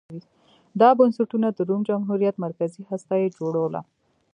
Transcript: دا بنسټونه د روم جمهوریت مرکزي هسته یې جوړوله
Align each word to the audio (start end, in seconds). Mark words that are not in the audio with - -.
دا 0.79 0.89
بنسټونه 0.99 1.47
د 1.51 1.59
روم 1.69 1.81
جمهوریت 1.89 2.35
مرکزي 2.45 2.81
هسته 2.89 3.13
یې 3.21 3.27
جوړوله 3.37 3.81